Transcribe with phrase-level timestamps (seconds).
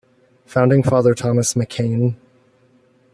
[0.47, 2.15] Founding Father Thomas McKean.